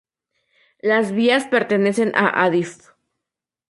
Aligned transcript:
Las 0.79 1.11
vías 1.11 1.45
pertenecen 1.45 2.11
a 2.15 2.43
Adif. 2.45 2.87